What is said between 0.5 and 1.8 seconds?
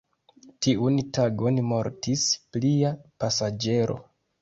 Tiun tagon